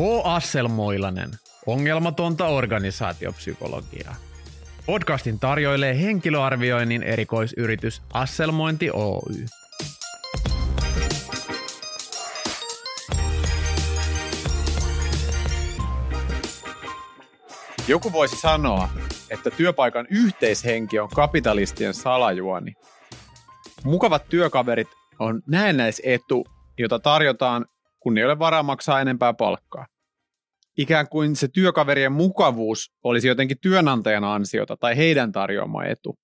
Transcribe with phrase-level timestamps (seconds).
[0.00, 0.02] H.
[0.24, 1.30] Asselmoilanen,
[1.66, 4.14] ongelmatonta organisaatiopsykologiaa.
[4.86, 9.46] Podcastin tarjoilee henkilöarvioinnin erikoisyritys Asselmointi Oy.
[17.88, 18.88] Joku voisi sanoa,
[19.30, 22.72] että työpaikan yhteishenki on kapitalistien salajuoni.
[23.84, 24.88] Mukavat työkaverit
[25.18, 26.46] on näennäisetu,
[26.78, 27.66] jota tarjotaan,
[28.00, 29.86] kun ei ole varaa maksaa enempää palkkaa.
[30.78, 36.18] Ikään kuin se työkaverien mukavuus olisi jotenkin työnantajan ansiota tai heidän tarjoama etu.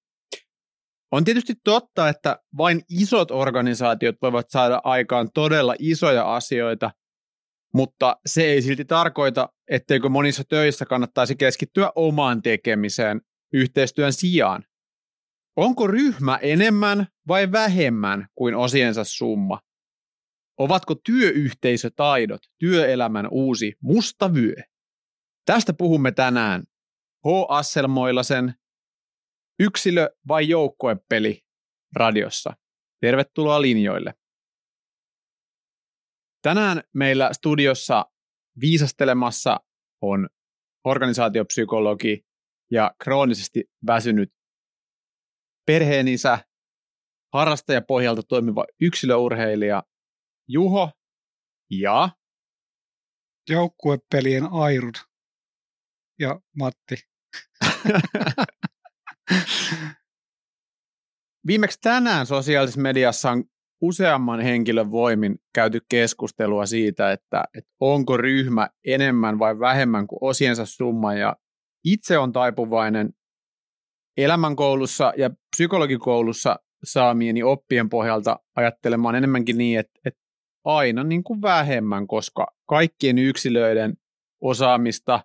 [1.13, 6.91] On tietysti totta, että vain isot organisaatiot voivat saada aikaan todella isoja asioita,
[7.75, 13.21] mutta se ei silti tarkoita, etteikö monissa töissä kannattaisi keskittyä omaan tekemiseen
[13.53, 14.65] yhteistyön sijaan.
[15.57, 19.61] Onko ryhmä enemmän vai vähemmän kuin osiensa summa?
[20.59, 24.55] Ovatko työyhteisötaidot työelämän uusi musta vyö?
[25.45, 26.63] Tästä puhumme tänään
[27.25, 27.29] H.
[27.49, 28.55] Asselmoilasen
[29.61, 31.45] Yksilö vai joukkoepeli
[31.97, 32.57] radiossa.
[33.01, 34.15] Tervetuloa linjoille.
[36.43, 38.07] Tänään meillä studiossa
[38.61, 39.61] viisastelemassa
[40.01, 40.29] on
[40.85, 42.27] organisaatiopsykologi
[42.71, 44.33] ja kroonisesti väsynyt
[45.67, 46.39] perheenisä,
[47.33, 49.83] harrastajapohjalta toimiva yksilöurheilija
[50.49, 50.91] Juho
[51.71, 52.09] ja
[53.51, 55.05] joukkuepelien airut
[56.19, 56.97] ja Matti.
[61.47, 63.45] Viimeksi tänään sosiaalisessa mediassa on
[63.81, 70.67] useamman henkilön voimin käyty keskustelua siitä, että, että onko ryhmä enemmän vai vähemmän kuin osiensa
[70.67, 71.15] summa.
[71.15, 71.37] Ja
[71.85, 73.13] itse on taipuvainen
[74.17, 80.21] elämänkoulussa ja psykologikoulussa saamieni oppien pohjalta ajattelemaan enemmänkin niin, että, että
[80.67, 83.95] aina niin kuin vähemmän, koska kaikkien yksilöiden
[84.41, 85.21] osaamista,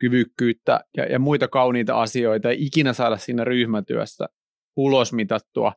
[0.00, 4.28] kyvykkyyttä ja, ja muita kauniita asioita ei ikinä saada siinä ryhmätyössä
[4.76, 5.72] ulosmitattua.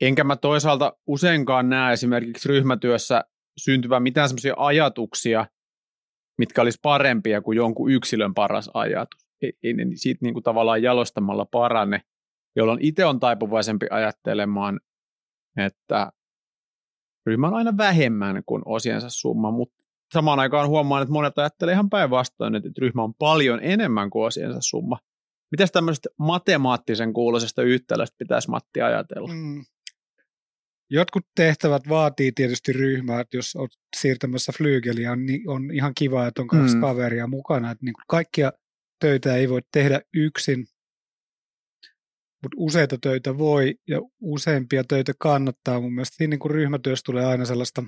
[0.00, 3.24] Enkä mä toisaalta useinkaan näe esimerkiksi ryhmätyössä
[3.60, 5.46] syntyvän mitään sellaisia ajatuksia,
[6.38, 9.26] mitkä olisi parempia kuin jonkun yksilön paras ajatus.
[9.42, 12.00] Ei, ei ne siitä niin kuin tavallaan jalostamalla parane,
[12.56, 14.80] jolloin itse on taipuvaisempi ajattelemaan,
[15.56, 16.12] että
[17.26, 21.90] ryhmä on aina vähemmän kuin osiensa summa, mutta samaan aikaan huomaan, että monet ajattelee ihan
[21.90, 24.98] päinvastoin, että ryhmä on paljon enemmän kuin osiensa summa.
[25.50, 29.34] Mitäs tämmöisestä matemaattisen kuuloisesta yhtälöstä pitäisi Matti ajatella?
[29.34, 29.64] Mm.
[30.90, 36.42] Jotkut tehtävät vaatii tietysti ryhmää, että jos olet siirtämässä flygeliä, niin on ihan kiva, että
[36.42, 36.80] on kaksi mm.
[36.80, 37.70] kaveria mukana.
[37.70, 38.52] Että niin kaikkia
[39.00, 40.66] töitä ei voi tehdä yksin,
[42.44, 45.80] mutta useita töitä voi ja useampia töitä kannattaa.
[45.80, 47.82] Mun mielestä siinä niin ryhmätyössä tulee aina sellaista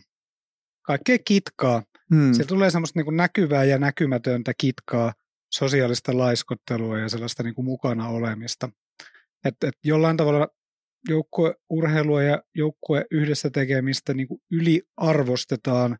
[0.82, 1.82] kaikkea kitkaa.
[2.14, 2.32] Hmm.
[2.32, 5.12] Se tulee semmoista niin näkyvää ja näkymätöntä kitkaa,
[5.52, 8.68] sosiaalista laiskottelua ja sellaista niin kuin mukana olemista.
[9.44, 10.48] Että et jollain tavalla
[11.08, 15.98] joukkueurheilua ja joukkue yhdessä tekemistä niin kuin yliarvostetaan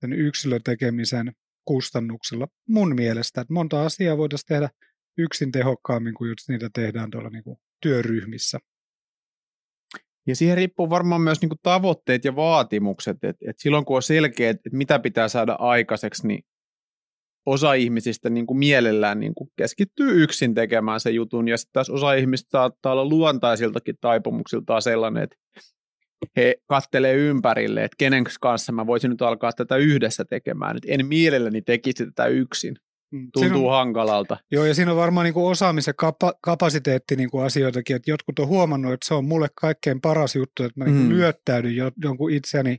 [0.00, 1.32] sen yksilötekemisen
[1.64, 3.40] kustannuksella mun mielestä.
[3.40, 4.68] Että monta asiaa voitaisiin tehdä
[5.18, 8.58] yksin tehokkaammin kuin just niitä tehdään tuolla niin kuin työryhmissä.
[10.26, 13.24] Ja siihen riippuu varmaan myös niin tavoitteet ja vaatimukset.
[13.24, 16.44] Et, et silloin kun on selkeä, että mitä pitää saada aikaiseksi, niin
[17.46, 21.90] osa ihmisistä niin kuin mielellään niin kuin keskittyy yksin tekemään se jutun, ja sitten taas
[21.90, 25.36] osa ihmistä saattaa olla luontaisiltakin taipumuksiltaan sellainen, että
[26.36, 30.76] he kattelee ympärille, että kenen kanssa mä voisin nyt alkaa tätä yhdessä tekemään.
[30.76, 32.76] että en mielelläni tekisi tätä yksin.
[33.12, 34.36] Mm, Tuntuu on, hankalalta.
[34.52, 38.38] Joo, ja siinä on varmaan niin kuin osaamisen kapa, kapasiteetti niin kuin asioitakin, että jotkut
[38.38, 41.08] on huomannut, että se on mulle kaikkein paras juttu, että mä niin mm.
[41.08, 42.78] lyöttäydyn jonkun itseäni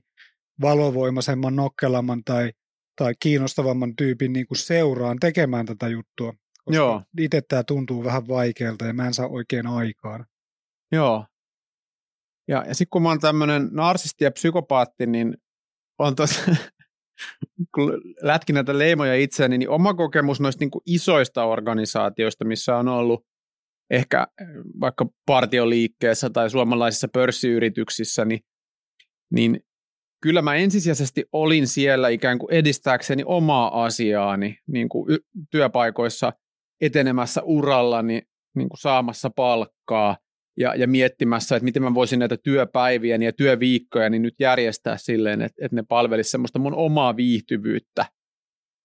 [0.61, 2.51] valovoimaisemman, nokkelamman tai,
[2.95, 6.33] tai kiinnostavamman tyypin niin kuin seuraan tekemään tätä juttua.
[6.65, 7.03] Koska Joo.
[7.19, 10.25] itse tämä tuntuu vähän vaikealta ja mä en saa oikein aikaan.
[10.91, 11.25] Joo.
[12.47, 15.37] Ja, ja sitten kun mä oon tämmöinen narsisti ja psykopaatti, niin
[15.99, 16.41] on tos,
[17.75, 22.87] kun lätkin näitä leimoja itseäni, niin oma kokemus noista niin kuin isoista organisaatioista, missä on
[22.87, 23.25] ollut
[23.89, 24.47] ehkä eh,
[24.79, 28.39] vaikka partioliikkeessä tai suomalaisissa pörssiyrityksissä, niin,
[29.33, 29.59] niin
[30.23, 35.17] kyllä mä ensisijaisesti olin siellä ikään kuin edistääkseni omaa asiaani niin kuin
[35.51, 36.33] työpaikoissa
[36.81, 38.21] etenemässä urallani,
[38.55, 40.17] niin kuin saamassa palkkaa
[40.57, 45.41] ja, ja miettimässä, että miten mä voisin näitä työpäiviä ja työviikkoja niin nyt järjestää silleen,
[45.41, 48.05] että, että ne palvelisi semmoista mun omaa viihtyvyyttä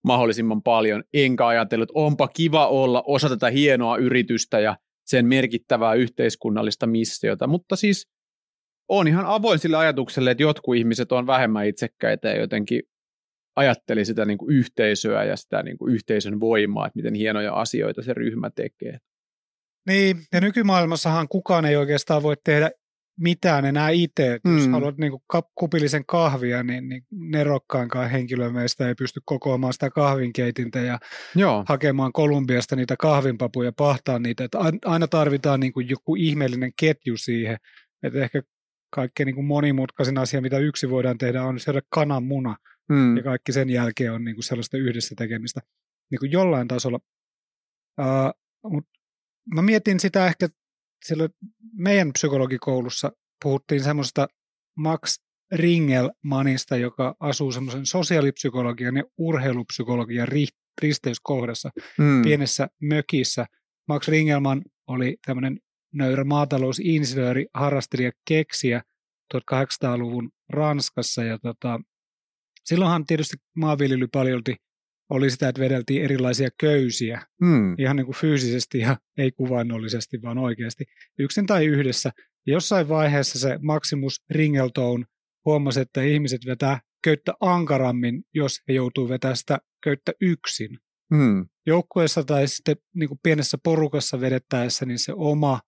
[0.04, 4.76] mahdollisimman paljon, enkä ajatellut, että onpa kiva olla osa tätä hienoa yritystä ja
[5.06, 8.08] sen merkittävää yhteiskunnallista missiota, mutta siis
[8.88, 12.82] on ihan avoin sille ajatukselle, että jotkut ihmiset on vähemmän itsekkäitä ja jotenkin
[13.56, 18.02] ajatteli sitä niin kuin yhteisöä ja sitä niin kuin yhteisön voimaa, että miten hienoja asioita
[18.02, 18.98] se ryhmä tekee.
[19.86, 22.70] Niin, ja nykymaailmassahan kukaan ei oikeastaan voi tehdä
[23.20, 24.40] mitään enää itse.
[24.44, 24.58] Mm.
[24.58, 29.90] Jos haluat niin kuin kupillisen kahvia, niin, niin nerokkaankaan henkilö meistä ei pysty kokoamaan sitä
[29.90, 30.98] kahvinkeitintä ja
[31.34, 31.64] Joo.
[31.68, 34.44] hakemaan Kolumbiasta niitä kahvinpapuja, pahtaa niitä.
[34.44, 37.56] Että aina tarvitaan niin kuin joku ihmeellinen ketju siihen.
[38.02, 38.42] Että ehkä
[38.90, 42.56] kaikkein niin kuin monimutkaisin asia, mitä yksi voidaan tehdä, on syödä kananmuna.
[42.88, 43.16] Mm.
[43.16, 45.60] Ja kaikki sen jälkeen on niin kuin sellaista yhdessä tekemistä
[46.10, 46.98] niin kuin jollain tasolla.
[48.00, 48.86] Uh, mut
[49.54, 50.48] mä mietin sitä ehkä
[51.04, 51.30] silloin
[51.72, 53.12] meidän psykologikoulussa
[53.42, 54.28] puhuttiin semmoista
[54.76, 55.18] Max
[55.52, 60.28] Ringelmanista, joka asuu semmoisen sosiaalipsykologian ja urheilupsykologian
[60.82, 62.22] risteyskohdassa mm.
[62.22, 63.46] pienessä mökissä.
[63.88, 65.58] Max Ringelman oli tämmöinen
[65.94, 68.82] nöyrä maatalousinsinööri, harrastelija, keksiä
[69.34, 71.24] 1800-luvun Ranskassa.
[71.24, 71.80] Ja tota,
[72.64, 74.56] silloinhan tietysti maanviljely paljolti
[75.12, 77.74] oli sitä, että vedeltiin erilaisia köysiä, hmm.
[77.78, 80.84] ihan niin kuin fyysisesti ja ei kuvainnollisesti, vaan oikeasti
[81.18, 82.10] yksin tai yhdessä.
[82.46, 85.04] Jossain vaiheessa se Maximus Ringeltone
[85.44, 90.78] huomasi, että ihmiset vetää köyttä ankarammin, jos he joutuu vetämään sitä köyttä yksin.
[91.14, 91.46] Hmm.
[91.66, 95.60] Joukkueessa tai sitten niin kuin pienessä porukassa vedettäessä, niin se oma,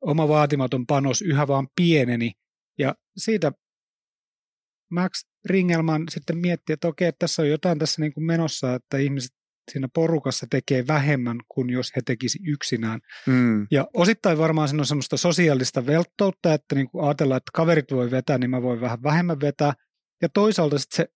[0.00, 2.32] oma vaatimaton panos yhä vaan pieneni.
[2.78, 3.52] Ja siitä
[4.94, 8.98] Max Ringelman sitten mietti, että okei, että tässä on jotain tässä niin kuin menossa, että
[8.98, 9.30] ihmiset
[9.70, 13.00] siinä porukassa tekee vähemmän kuin jos he tekisi yksinään.
[13.26, 13.66] Mm.
[13.70, 18.10] Ja osittain varmaan siinä on semmoista sosiaalista velttoutta, että niin kuin ajatellaan, että kaverit voi
[18.10, 19.72] vetää, niin mä voin vähän vähemmän vetää.
[20.22, 21.12] Ja toisaalta sitten se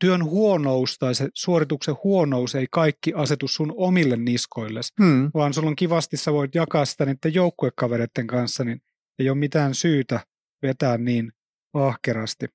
[0.00, 5.30] työn huonous tai se suorituksen huonous ei kaikki asetu sun omille niskoille, mm.
[5.34, 8.80] vaan sulla on kivasti, sä voit jakaa sitä niiden joukkuekavereiden kanssa, niin
[9.18, 10.20] ei ole mitään syytä
[10.62, 11.32] vetää niin
[11.74, 12.46] ahkerasti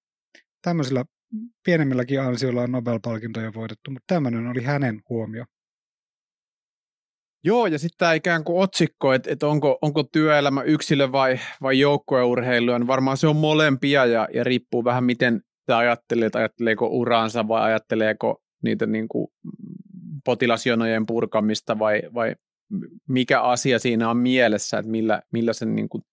[0.68, 1.06] tämmöisillä
[1.66, 5.46] pienemmilläkin ansioilla on Nobel-palkintoja voitettu, mutta tämmöinen oli hänen huomio.
[7.44, 11.80] Joo, ja sitten tämä ikään kuin otsikko, että, että onko, onko työelämä yksilö vai, vai
[11.80, 16.88] joukkueurheilu, niin varmaan se on molempia ja, ja riippuu vähän miten tämä ajattelee, että ajatteleeko
[16.88, 19.28] uraansa vai ajatteleeko niitä niin kuin
[20.26, 22.36] potilasjonojen purkamista vai, vai
[23.10, 26.04] mikä asia siinä on mielessä, että millä, millä sen niin kuin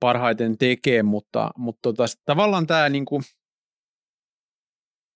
[0.00, 3.22] parhaiten tekee, mutta, mutta tota, tavallaan tämä niin kuin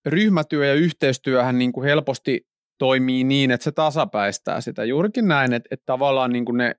[0.06, 2.46] ryhmätyö ja yhteistyöhän niin kuin helposti
[2.78, 4.84] toimii niin, että se tasapäistää sitä.
[4.84, 6.74] Juurikin näin, että, että tavallaan niin kuin ne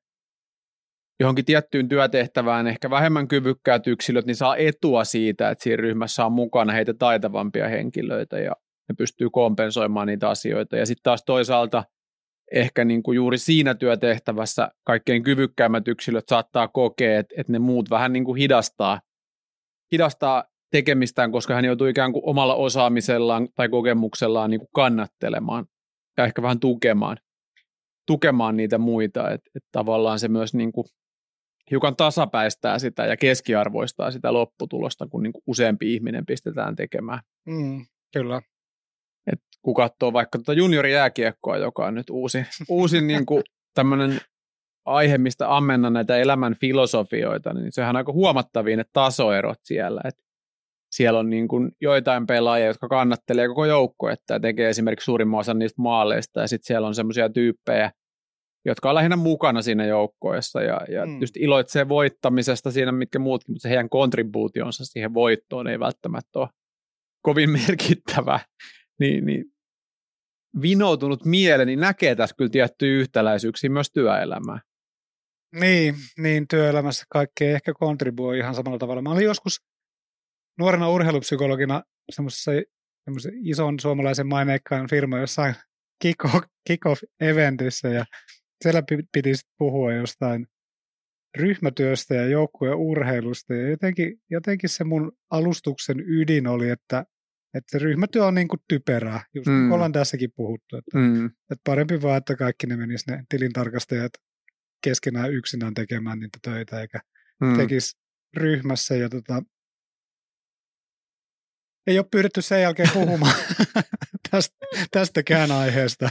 [1.19, 6.31] johonkin tiettyyn työtehtävään ehkä vähemmän kyvykkäät yksilöt, niin saa etua siitä, että siinä ryhmässä on
[6.31, 8.55] mukana heitä taitavampia henkilöitä ja
[8.89, 10.77] ne pystyy kompensoimaan niitä asioita.
[10.77, 11.83] Ja sitten taas toisaalta
[12.51, 17.89] ehkä niin kuin juuri siinä työtehtävässä kaikkein kyvykkäimmät yksilöt saattaa kokea, että, että ne muut
[17.89, 19.01] vähän niin kuin hidastaa,
[19.91, 20.43] hidastaa
[20.73, 25.65] tekemistään, koska hän joutuu ikään kuin omalla osaamisellaan tai kokemuksellaan niin kuin kannattelemaan
[26.17, 27.17] ja ehkä vähän tukemaan,
[28.07, 30.85] tukemaan niitä muita, että et tavallaan se myös niin kuin
[31.71, 37.19] hiukan tasapäistää sitä ja keskiarvoistaa sitä lopputulosta, kun niin kuin useampi ihminen pistetään tekemään.
[37.45, 38.41] Mm, kyllä.
[39.31, 42.37] Et kun katsoo vaikka tuota juniorijääkiekkoa, joka on nyt uusi,
[42.69, 43.43] uusi niin kuin
[43.73, 44.19] tämmöinen
[44.85, 50.01] aihe, mistä ammenna näitä elämän filosofioita, niin sehän on aika huomattavia ne tasoerot siellä.
[50.05, 50.23] Et
[50.95, 55.59] siellä on niin kuin joitain pelaajia, jotka kannattelee koko joukkuetta ja tekee esimerkiksi suurimman osan
[55.59, 57.91] niistä maaleista, ja sitten siellä on semmoisia tyyppejä,
[58.65, 61.21] jotka on lähinnä mukana siinä joukkoessa ja, ja mm.
[61.21, 66.49] just iloitsee voittamisesta siinä mitkä muutkin, mutta se heidän kontribuutionsa siihen voittoon ei välttämättä ole
[67.21, 68.39] kovin merkittävä.
[68.99, 69.45] Niin, niin
[70.61, 74.59] vinoutunut mieleni näkee tässä kyllä tiettyjä yhtäläisyyksiä myös työelämään.
[75.59, 79.01] Niin, niin työelämässä kaikki ei ehkä kontribuoi ihan samalla tavalla.
[79.01, 79.59] Mä olin joskus
[80.59, 82.51] nuorena urheilupsykologina semmoisessa
[83.43, 85.55] ison suomalaisen maineikkaan firma jossain
[86.69, 88.05] kick-off-eventissä ja
[88.63, 90.47] siellä piti puhua jostain
[91.37, 97.05] ryhmätyöstä ja joukkueen urheilusta ja jotenkin, jotenkin se mun alustuksen ydin oli, että,
[97.53, 99.71] että ryhmätyö on niin kuin typerää, just mm.
[99.71, 101.25] ollaan tässäkin puhuttu, että, mm.
[101.25, 104.11] että parempi vaan, että kaikki ne menis ne tilintarkastajat
[104.83, 106.99] keskenään yksinään tekemään niitä töitä eikä
[107.41, 107.57] mm.
[107.57, 107.97] tekisi
[108.37, 109.43] ryhmässä ja tota,
[111.87, 113.35] ei ole pyydetty sen jälkeen puhumaan
[114.31, 114.55] tästä,
[114.91, 116.09] tästäkään aiheesta.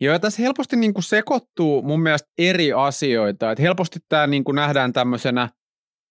[0.00, 3.50] Joo, ja tässä helposti niin kuin sekoittuu mun mielestä eri asioita.
[3.50, 5.48] Et helposti tämä niin kuin nähdään tämmöisenä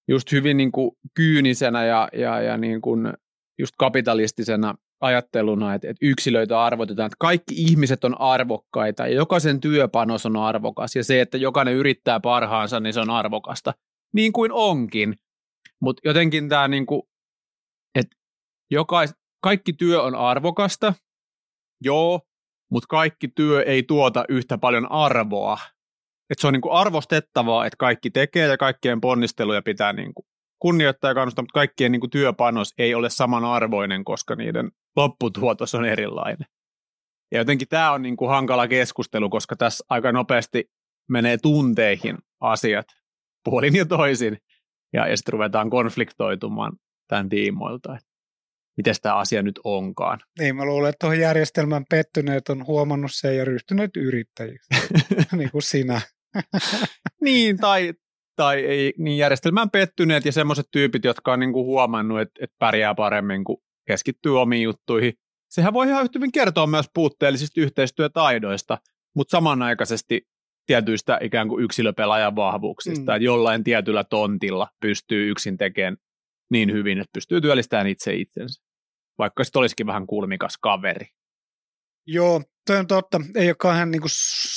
[0.07, 3.13] just hyvin niin kuin kyynisenä ja, ja, ja niin kuin
[3.59, 10.25] just kapitalistisena ajatteluna, että, että yksilöitä arvotetaan, että kaikki ihmiset on arvokkaita ja jokaisen työpanos
[10.25, 13.73] on arvokas ja se, että jokainen yrittää parhaansa, niin se on arvokasta.
[14.13, 15.15] Niin kuin onkin.
[15.81, 17.14] Mutta jotenkin tämä, niin kuin, että
[18.71, 20.93] jokais, kaikki työ on arvokasta,
[21.81, 22.21] joo,
[22.71, 25.57] mutta kaikki työ ei tuota yhtä paljon arvoa.
[26.29, 30.25] Et se on niinku arvostettavaa, että kaikki tekee ja kaikkien ponnisteluja pitää niinku
[30.59, 36.47] kunnioittaa ja kannustaa, mutta kaikkien niinku työpanos ei ole samanarvoinen, koska niiden lopputuotos on erilainen.
[37.31, 40.71] Ja jotenkin tämä on niinku hankala keskustelu, koska tässä aika nopeasti
[41.09, 42.87] menee tunteihin asiat
[43.43, 44.37] puolin ja toisin,
[44.93, 46.73] ja, ja sitten ruvetaan konfliktoitumaan
[47.07, 48.14] tämän tiimoilta, että
[48.77, 50.19] miten tämä asia nyt onkaan.
[50.39, 54.69] Niin, mä luulen, että tuohon järjestelmän pettyneet on huomannut sen ja ryhtyneet yrittäjiksi,
[55.37, 56.01] niin kuin sinä.
[57.21, 57.93] niin, tai,
[58.35, 62.95] tai ei, niin järjestelmään pettyneet ja semmoiset tyypit, jotka on niinku huomannut, että, että pärjää
[62.95, 65.13] paremmin, kun keskittyy omiin juttuihin.
[65.49, 68.77] Sehän voi ihan hyvin kertoa myös puutteellisista yhteistyötaidoista,
[69.15, 70.27] mutta samanaikaisesti
[70.65, 73.15] tietyistä ikään kuin yksilöpelaajan vahvuuksista, mm.
[73.15, 75.97] että jollain tietyllä tontilla pystyy yksin tekemään
[76.51, 78.64] niin hyvin, että pystyy työllistämään itse itsensä,
[79.17, 81.07] vaikka sitten olisikin vähän kulmikas kaveri.
[82.07, 83.21] Joo, toi on totta.
[83.35, 84.01] Ei ole ihan niin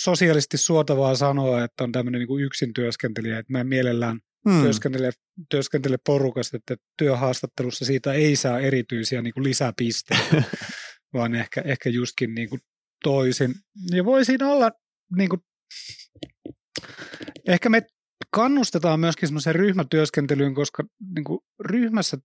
[0.03, 4.62] sosiaalisesti suotavaa sanoa, että on tämmöinen niin yksin työskentelijä, että mä mielellään hmm.
[4.62, 5.11] työskentele,
[5.49, 10.43] työskentele porukasta, että työhaastattelussa siitä ei saa erityisiä niin kuin lisäpisteitä,
[11.15, 12.61] vaan ehkä, ehkä justkin niin kuin
[13.03, 13.55] toisin.
[13.91, 14.71] Ja voi siinä olla
[15.17, 15.41] niin kuin
[17.49, 17.83] Ehkä me
[18.31, 20.85] kannustetaan myöskin semmoiseen ryhmätyöskentelyyn, koska
[21.15, 22.19] niin kuin ryhmässä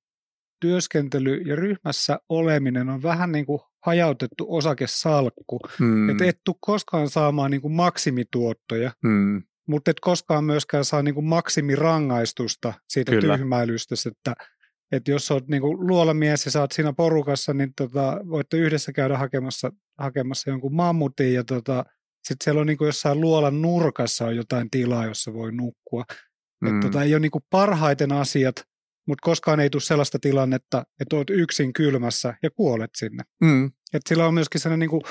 [0.60, 5.60] työskentely ja ryhmässä oleminen on vähän niin kuin hajautettu osakesalkku.
[5.80, 6.10] Hmm.
[6.10, 9.44] Että et tule koskaan saamaan niin kuin maksimituottoja, hmm.
[9.68, 13.38] mutta et koskaan myöskään saa niin kuin maksimirangaistusta siitä Kyllä.
[13.38, 14.34] tyhmäilystä, että
[14.92, 19.18] että jos olet niin kuin luolamies ja saat siinä porukassa, niin tota, voitte yhdessä käydä
[19.18, 21.86] hakemassa, hakemassa jonkun mammutin ja tota,
[22.24, 26.04] sitten siellä on niin kuin jossain luolan nurkassa on jotain tilaa, jossa voi nukkua.
[26.62, 26.68] Mm.
[26.68, 28.56] Että tota, ei ole niin kuin parhaiten asiat,
[29.08, 33.24] mutta koskaan ei tule sellaista tilannetta, että olet yksin kylmässä ja kuolet sinne.
[33.42, 33.66] Mm.
[33.66, 35.02] Että sillä on myöskin sellainen niin kuin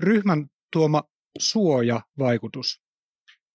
[0.00, 1.02] ryhmän tuoma
[1.38, 2.80] suojavaikutus.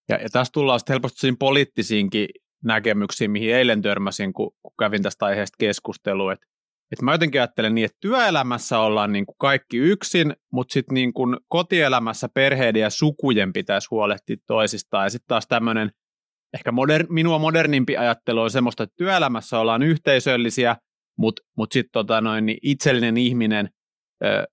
[0.08, 2.28] Ja, ja tässä tullaan sitten helposti siihen poliittisiinkin
[2.64, 6.46] näkemyksiin, mihin eilen törmäsin, kun, kun kävin tästä aiheesta keskustelua, että
[6.92, 11.12] et mä jotenkin ajattelen niin, että työelämässä ollaan niin kuin kaikki yksin, mutta sitten niin
[11.12, 15.06] kuin kotielämässä perheiden ja sukujen pitäisi huolehtia toisistaan.
[15.06, 15.90] Ja sitten taas tämmöinen
[16.54, 20.76] ehkä moder- minua modernimpi ajattelu on semmoista, että työelämässä ollaan yhteisöllisiä,
[21.18, 23.70] mutta mut sitten tota niin itsellinen ihminen,
[24.24, 24.46] ö,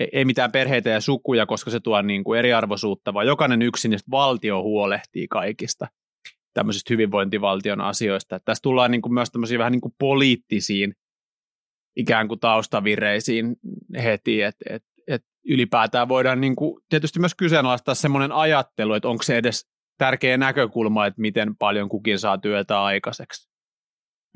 [0.00, 3.98] e, ei mitään perheitä ja sukuja, koska se tuo niin kuin eriarvoisuutta, vaan jokainen yksin
[4.10, 5.86] valtio huolehtii kaikista
[6.54, 8.40] tämmöisistä hyvinvointivaltion asioista.
[8.44, 10.94] Tässä tullaan niin kuin myös tämmöisiin vähän niin kuin poliittisiin
[11.96, 13.56] ikään kuin taustavireisiin
[14.02, 19.22] heti, että et, et ylipäätään voidaan niin kuin tietysti myös kyseenalaistaa semmoinen ajattelu, että onko
[19.22, 19.66] se edes
[19.98, 23.48] tärkeä näkökulma, että miten paljon kukin saa työtä aikaiseksi.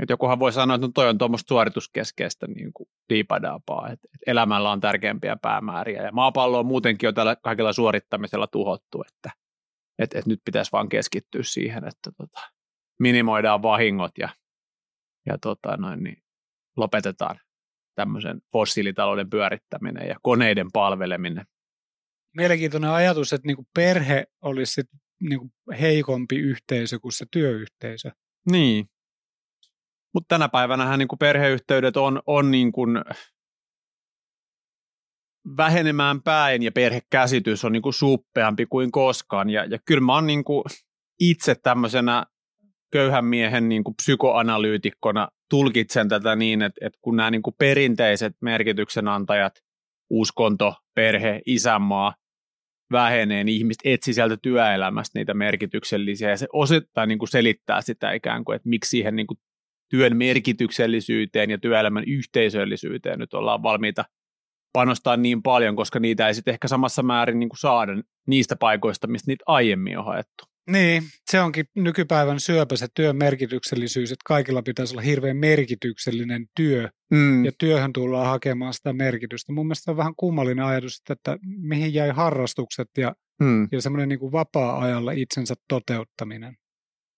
[0.02, 4.30] Et jokuhan voi sanoa, että no toi on tuommoista suorituskeskeistä niin kuin diipadaapaa, että, että
[4.30, 9.42] elämällä on tärkeämpiä päämääriä ja maapallo on muutenkin jo tällä kaikilla suorittamisella tuhottu, että
[9.98, 12.40] että et nyt pitäisi vaan keskittyä siihen, että tota,
[12.98, 14.28] minimoidaan vahingot ja,
[15.26, 16.22] ja tota noin, niin
[16.76, 17.40] lopetetaan
[17.94, 21.46] tämmöisen fossiilitalouden pyörittäminen ja koneiden palveleminen.
[22.36, 24.86] Mielenkiintoinen ajatus, että niinku perhe olisi sit
[25.28, 25.50] niinku
[25.80, 28.10] heikompi yhteisö kuin se työyhteisö.
[28.50, 28.88] Niin.
[30.14, 32.86] Mutta tänä päivänä niinku perheyhteydet on, on niinku
[35.56, 39.50] vähenemään päin ja perhekäsitys on niin kuin suppeampi kuin koskaan.
[39.50, 40.64] Ja, ja kyllä mä oon niin kuin
[41.20, 42.26] itse tämmöisenä
[42.92, 48.36] köyhän miehen niin kuin psykoanalyytikkona tulkitsen tätä niin, että, että kun nämä niin kuin perinteiset
[48.40, 49.54] merkityksenantajat,
[50.10, 52.14] uskonto, perhe, isänmaa,
[52.92, 58.12] vähenee, niin ihmiset etsi sieltä työelämästä niitä merkityksellisiä ja se osittain niin kuin selittää sitä
[58.12, 59.38] ikään kuin, että miksi siihen niin kuin
[59.90, 64.04] työn merkityksellisyyteen ja työelämän yhteisöllisyyteen nyt ollaan valmiita
[64.72, 67.92] panostaa niin paljon, koska niitä ei sitten ehkä samassa määrin niin kuin saada
[68.26, 70.51] niistä paikoista, mistä niitä aiemmin on haettu.
[70.70, 76.88] Niin, se onkin nykypäivän syöpä se työn merkityksellisyys, että kaikilla pitäisi olla hirveän merkityksellinen työ,
[77.10, 77.44] mm.
[77.44, 79.52] ja työhön tullaan hakemaan sitä merkitystä.
[79.52, 83.68] Mun mielestä on vähän kummallinen ajatus, että, että mihin jäi harrastukset ja, mm.
[83.72, 86.56] ja semmoinen niin kuin vapaa-ajalla itsensä toteuttaminen.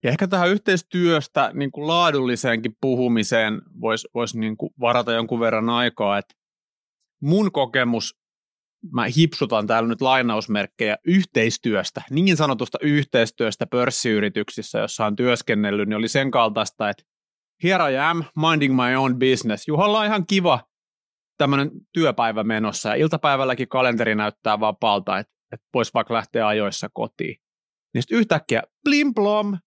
[0.02, 5.70] Ja ehkä tähän yhteistyöstä niin kuin laadulliseenkin puhumiseen voisi vois niin kuin varata jonkun verran
[5.70, 6.34] aikaa, että
[7.20, 8.16] mun kokemus,
[8.92, 16.08] mä hipsutan täällä nyt lainausmerkkejä yhteistyöstä, niin sanotusta yhteistyöstä pörssiyrityksissä, jossa on työskennellyt, niin oli
[16.08, 17.04] sen kaltaista, että
[17.62, 19.68] here I am, minding my own business.
[19.68, 20.60] Juhalla on ihan kiva
[21.38, 27.36] tämmöinen työpäivä menossa ja iltapäivälläkin kalenteri näyttää vapaalta, että, että voisi vaikka lähteä ajoissa kotiin.
[27.94, 29.58] Niin sitten yhtäkkiä blim blom,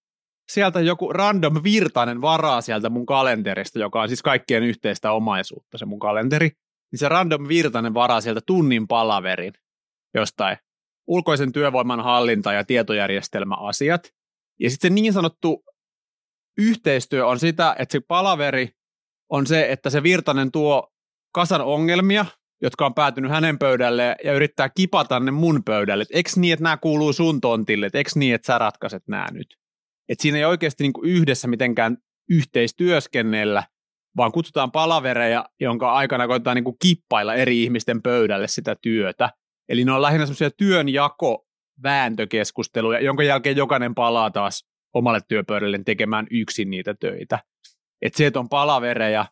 [0.51, 5.85] sieltä joku random virtainen varaa sieltä mun kalenterista, joka on siis kaikkien yhteistä omaisuutta, se
[5.85, 6.51] mun kalenteri,
[6.91, 9.53] niin se random virtainen varaa sieltä tunnin palaverin
[10.13, 10.57] jostain
[11.07, 14.13] ulkoisen työvoiman hallinta ja tietojärjestelmäasiat.
[14.59, 15.63] Ja sitten se niin sanottu
[16.57, 18.69] yhteistyö on sitä, että se palaveri
[19.29, 20.93] on se, että se Virtanen tuo
[21.33, 22.25] kasan ongelmia,
[22.61, 26.05] jotka on päätynyt hänen pöydälle ja yrittää kipata ne mun pöydälle.
[26.13, 27.89] Eikö niin, että nämä kuuluu sun tontille?
[27.93, 29.57] Eikö niin, että sä ratkaiset nämä nyt?
[30.09, 31.97] Et siinä ei oikeasti niinku yhdessä mitenkään
[32.29, 33.63] yhteistyöskennellä,
[34.17, 39.29] vaan kutsutaan palavereja, jonka aikana koetaan niinku kippailla eri ihmisten pöydälle sitä työtä.
[39.69, 41.47] Eli ne on lähinnä semmoisia työnjako
[41.83, 47.39] vääntökeskusteluja, jonka jälkeen jokainen palaa taas omalle työpöydälle tekemään yksin niitä töitä.
[48.01, 49.25] Et se, että on palavereja,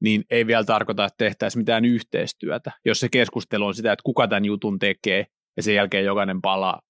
[0.00, 4.28] niin ei vielä tarkoita, että tehtäisiin mitään yhteistyötä, jos se keskustelu on sitä, että kuka
[4.28, 6.80] tämän jutun tekee, ja sen jälkeen jokainen palaa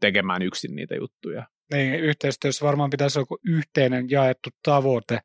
[0.00, 1.46] tekemään yksin niitä juttuja.
[1.72, 5.20] Niin, yhteistyössä varmaan pitäisi olla yhteinen jaettu tavoite,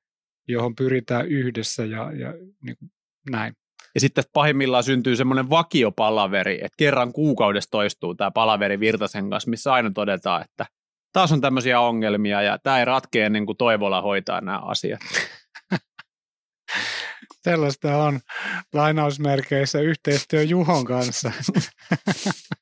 [0.50, 2.92] johon pyritään yhdessä ja, ja niin kuin
[3.30, 3.54] näin.
[3.96, 9.74] Ja sitten pahimmillaan syntyy semmoinen vakiopalaveri, että kerran kuukaudessa toistuu tämä palaveri Virtasen kanssa, missä
[9.74, 10.66] aina todetaan, että
[11.14, 15.00] taas on tämmöisiä ongelmia ja tämä ei ratkea ennen kuin Toivola hoitaa nämä asiat.
[17.44, 18.20] Sellaista on
[18.74, 21.32] lainausmerkeissä yhteistyö Juhon kanssa.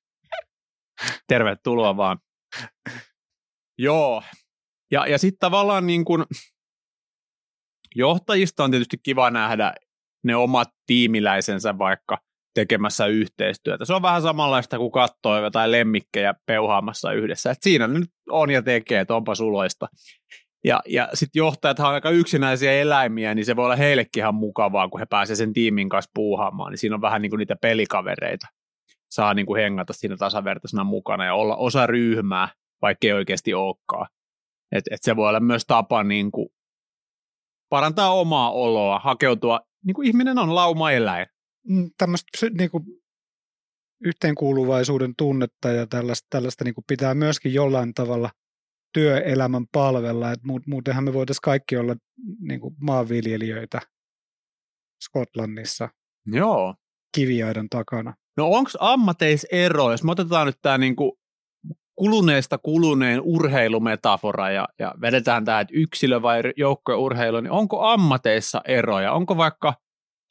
[1.28, 2.20] Tervetuloa vaan.
[3.78, 4.24] Joo.
[4.92, 6.26] Ja, ja sitten tavallaan niin kuin,
[7.98, 9.74] johtajista on tietysti kiva nähdä
[10.24, 12.18] ne omat tiimiläisensä vaikka
[12.54, 13.86] tekemässä yhteistyötä.
[13.86, 17.52] Se on vähän samanlaista kuin katsoo jotain lemmikkejä peuhaamassa yhdessä.
[17.52, 19.88] Et siinä nyt on ja tekee, että onpa suloista.
[20.64, 24.90] Ja, ja sitten johtajat on aika yksinäisiä eläimiä, niin se voi olla heillekin ihan mukavaa,
[24.90, 26.72] kun he pääsevät sen tiimin kanssa puuhaamaan.
[26.72, 28.48] Niin siinä on vähän niin kuin niitä pelikavereita.
[29.12, 32.50] Saa niin kuin hengata siinä tasavertaisena mukana ja olla osa ryhmää,
[32.82, 34.08] vaikka ei oikeasti olekaan.
[34.72, 36.50] Et, et se voi olla myös tapa niin kuin
[37.70, 41.28] parantaa omaa oloa, hakeutua, niin kuin ihminen on lauma-eläin.
[41.70, 42.84] Mm, tämmöistä niin kuin
[44.04, 48.30] yhteenkuuluvaisuuden tunnetta ja tällaista, tällaista niin kuin pitää myöskin jollain tavalla
[48.94, 51.96] työelämän palvella, että muutenhan me voitaisiin kaikki olla
[52.40, 53.82] niin kuin maanviljelijöitä
[55.04, 55.90] Skotlannissa.
[56.26, 56.76] Joo.
[57.16, 58.14] Kiviaidan takana.
[58.38, 61.17] No onko ammateis ero, jos me otetaan nyt tämä niinku
[61.98, 69.14] kuluneesta kuluneen urheilumetafora ja, ja vedetään tämä, että yksilö vai joukkueurheilu, niin onko ammateissa eroja?
[69.14, 69.74] Onko vaikka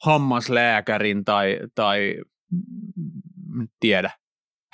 [0.03, 2.15] hammaslääkärin tai, tai
[2.51, 4.11] mm, tiedä,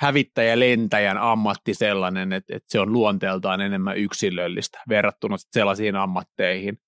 [0.00, 6.78] hävittäjä lentäjän ammatti sellainen, että, että se on luonteeltaan enemmän yksilöllistä verrattuna sellaisiin ammatteihin,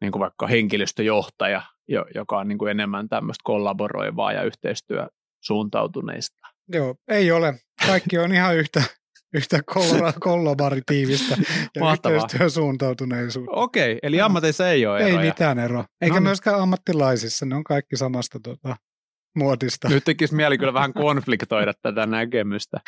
[0.00, 1.62] niin kuin vaikka henkilöstöjohtaja,
[2.14, 6.48] joka on niin kuin enemmän tämmöistä kollaboroivaa ja yhteistyösuuntautuneista.
[6.68, 7.54] Joo, ei ole.
[7.86, 8.82] Kaikki on ihan yhtä,
[9.34, 9.60] yhtä
[10.20, 11.36] kollaboratiivista
[11.76, 13.52] ja yhteistyösuuntautuneisuutta.
[13.52, 15.20] Okei, eli ammateissa ei ole eroja.
[15.20, 15.84] Ei mitään eroa.
[16.00, 16.18] Eikä no.
[16.18, 16.22] Niin.
[16.22, 18.76] myöskään ammattilaisissa, ne on kaikki samasta tota,
[19.36, 19.88] muotista.
[19.88, 22.80] Nyt tekisi mieli kyllä vähän konfliktoida tätä näkemystä.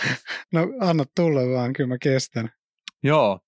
[0.52, 2.50] No anna tulla vaan, kyllä mä kestän.
[3.02, 3.40] Joo.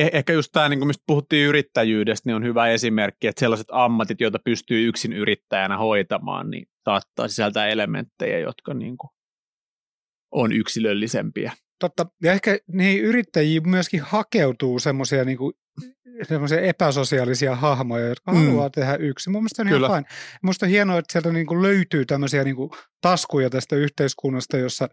[0.00, 4.20] Eh- ehkä just tämä, niin mistä puhuttiin yrittäjyydestä, niin on hyvä esimerkki, että sellaiset ammatit,
[4.20, 9.10] joita pystyy yksin yrittäjänä hoitamaan, niin saattaa sisältää elementtejä, jotka niin kuin
[10.32, 11.52] on yksilöllisempiä.
[11.82, 15.38] Totta, ja ehkä niihin yrittäjiin myöskin hakeutuu semmoisia niin
[16.22, 18.38] semmoisia epäsosiaalisia hahmoja, jotka mm.
[18.38, 19.32] haluaa tehdä yksin.
[19.32, 19.86] Mun mielestä on Kyllä.
[19.86, 20.16] ihan fine.
[20.42, 24.88] Musta on hienoa, että sieltä niin kuin löytyy tämmöisiä niin kuin taskuja tästä yhteiskunnasta, jossa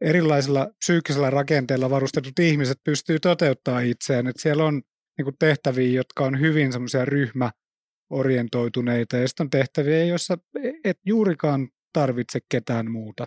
[0.00, 4.26] erilaisilla psyykkisillä rakenteilla varustetut ihmiset pystyy toteuttamaan itseään.
[4.26, 4.82] Että siellä on
[5.18, 10.38] niin kuin tehtäviä, jotka on hyvin semmoisia ryhmäorientoituneita, ja sitten on tehtäviä, joissa
[10.84, 13.26] et juurikaan tarvitse ketään muuta.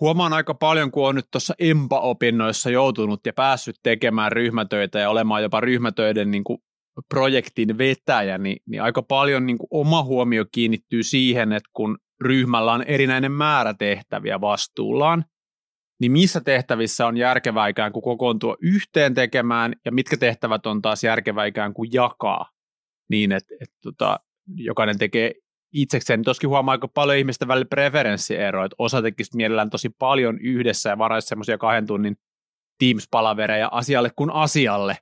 [0.00, 5.42] Huomaan aika paljon, kun on nyt tuossa EMPA-opinnoissa joutunut ja päässyt tekemään ryhmätöitä ja olemaan
[5.42, 6.58] jopa ryhmätöiden niin kuin
[7.08, 12.72] projektin vetäjä, niin, niin aika paljon niin kuin oma huomio kiinnittyy siihen, että kun ryhmällä
[12.72, 15.24] on erinäinen määrä tehtäviä vastuullaan,
[16.00, 21.04] niin missä tehtävissä on järkevää ikään kuin kokoontua yhteen tekemään ja mitkä tehtävät on taas
[21.04, 22.50] järkevää ikään kuin jakaa
[23.10, 24.20] niin, että, että tota,
[24.56, 25.34] jokainen tekee
[25.72, 30.90] itsekseen, niin huomaa aika paljon ihmisten välillä preferenssieroja, että osa tekisi mielellään tosi paljon yhdessä
[30.90, 32.16] ja varaisi semmoisia kahden tunnin
[32.78, 34.96] Teams-palavereja asialle kuin asialle.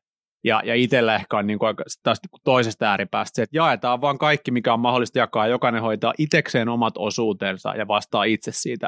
[0.45, 4.01] Ja, ja itsellä ehkä on niin kuin taas niin kuin toisesta ääripäästä se, että jaetaan
[4.01, 8.87] vaan kaikki, mikä on mahdollista jakaa, jokainen hoitaa itsekseen omat osuutensa ja vastaa itse siitä,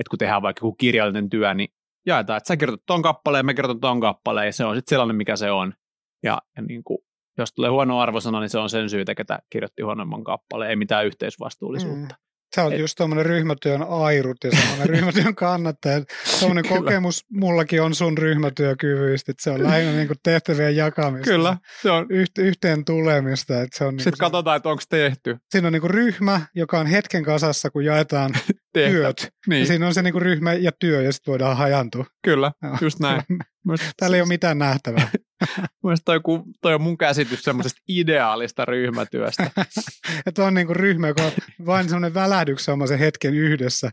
[0.00, 1.68] että kun tehdään vaikka joku kirjallinen työ, niin
[2.06, 5.16] jaetaan, että sä kirjoitat ton kappaleen, mä kirjoitan ton kappaleen, ja se on sitten sellainen,
[5.16, 5.74] mikä se on.
[6.22, 6.98] Ja, ja niin kuin
[7.38, 11.06] jos tulee huono arvosana, niin se on sen syytä, ketä kirjoitti huonomman kappaleen, ei mitään
[11.06, 12.14] yhteisvastuullisuutta.
[12.14, 12.24] Mm.
[12.54, 16.04] Sä oot Et- just tuommoinen ryhmätyön airut ja semmoinen ryhmätyön kannattaja.
[16.40, 21.30] Tuommoinen kokemus mullakin on sun ryhmätyökyvyistä, että se on lähinnä niin kuin tehtävien jakamista.
[21.30, 22.06] Kyllä, se on.
[22.10, 23.62] Yht, yhteen tulemista.
[23.62, 25.36] Että se on niin Sitten katsotaan, että onko tehty.
[25.50, 28.30] siinä on niin kuin ryhmä, joka on hetken kasassa, kun jaetaan
[28.72, 29.20] työt.
[29.22, 32.04] Ja Niin, siinä on se niin kuin ryhmä ja työ, ja sitten voidaan hajantua.
[32.24, 32.76] kyllä, Joo.
[32.80, 33.20] just näin.
[33.64, 35.08] Mielestäni- Täällä ei ole mitään nähtävää.
[35.82, 39.50] Mielestäni toi, toi on mun käsitys semmoisesta ideaalista ryhmätyöstä.
[40.26, 41.32] että on niin kuin ryhmä, joka on
[41.66, 43.90] vain semmoinen välähdyksenomaisen hetken yhdessä,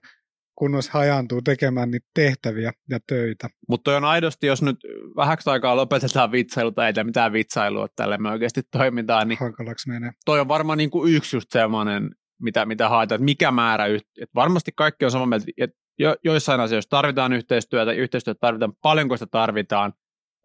[0.55, 3.49] kunnes hajaantuu tekemään niitä tehtäviä ja töitä.
[3.69, 4.77] Mutta toi on aidosti, jos nyt
[5.15, 9.89] vähäksi aikaa lopetetaan vitsailu tai ei tää mitään vitsailua tälle me oikeasti toimitaan, niin Hankalaksi
[9.89, 10.12] menee.
[10.25, 12.10] toi on varmaan niin kuin yksi just semmoinen,
[12.41, 16.15] mitä, mitä haetaan, että mikä määrä, yht- että varmasti kaikki on samaa mieltä, että jo,
[16.23, 19.93] joissain asioissa tarvitaan yhteistyötä, yhteistyötä tarvitaan, paljonko sitä tarvitaan,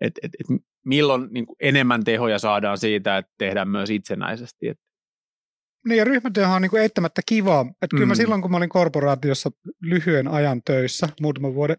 [0.00, 4.68] että et, et milloin niin kuin enemmän tehoja saadaan siitä, että tehdään myös itsenäisesti.
[4.68, 4.78] Et,
[5.88, 7.60] Niin ja ryhmätyöhän on niin kuin eittämättä kivaa.
[7.60, 8.16] Että kyllä mä Mm.
[8.16, 9.50] silloin, kun mä olin korporaatiossa
[9.82, 11.76] lyhyen ajan töissä, muutaman vuoden,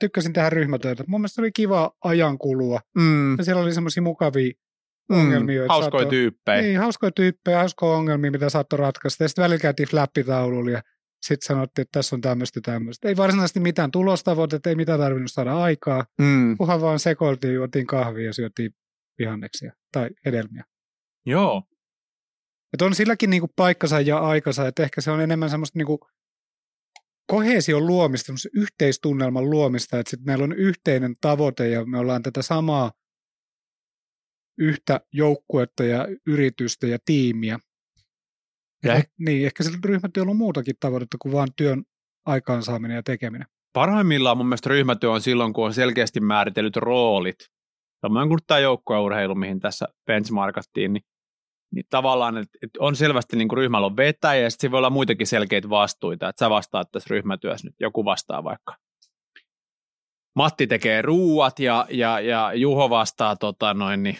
[0.00, 1.04] tykkäsin tehdä ryhmätöitä.
[1.06, 2.80] Mun mielestä oli kiva ajan kulua.
[2.98, 4.52] mm, Ja siellä oli semmoisia mukavia
[5.10, 5.62] ongelmia.
[5.62, 6.62] että hauskoja saattoi- tyyppejä.
[6.62, 9.24] Niin, hauskoja tyyppejä, hauskoja ongelmia, mitä saattoi ratkaista.
[9.24, 10.82] Ja sitten välillä käytiin flappitaululla ja
[11.22, 13.08] sitten sanottiin, että tässä on tämmöistä tämmöistä.
[13.08, 16.04] Ei varsinaisesti mitään tulostavoitetta, ei mitään tarvinnut saada aikaa.
[16.20, 18.70] Mm, Kunhan vaan sekoiltiin, juotiin kahvia ja syötiin
[19.18, 20.64] vihanneksia tai hedelmiä.
[21.26, 21.62] joo,
[22.72, 25.98] Että on silläkin niinku paikkansa ja aikansa, että ehkä se on enemmän semmoista niinku
[27.26, 32.42] kohesion luomista, semmoista yhteistunnelman luomista, että sitten meillä on yhteinen tavoite ja me ollaan tätä
[32.42, 32.92] samaa
[34.58, 37.58] yhtä joukkuetta ja yritystä ja tiimiä.
[38.86, 41.84] Ja Ja niin, ehkä sillä ryhmätyöllä on muutakin tavoitetta kuin vain työn
[42.26, 43.46] aikaansaaminen ja tekeminen.
[43.72, 47.36] Parhaimmillaan mun mielestä ryhmätyö on silloin, kun on selkeästi määritellyt roolit.
[48.00, 51.02] Samoin kuin tämä joukkueurheilu, mihin tässä benchmarkattiin, niin,
[51.74, 54.90] niin tavallaan, että, että on selvästi niin kuin ryhmällä on vetäjä ja sitten voi olla
[54.90, 58.76] muitakin selkeitä vastuita, että sä vastaat tässä ryhmätyössä nyt, joku vastaa vaikka.
[60.36, 64.18] Matti tekee ruuat ja, ja, ja Juho vastaa tota noin, niin,